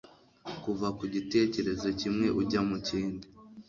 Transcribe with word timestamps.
kuva 0.63 0.87
ku 0.97 1.03
gitekerezo 1.13 1.87
kimwe 1.99 2.27
ujya 2.39 2.61
mu 2.69 2.77
kindi 2.87 3.27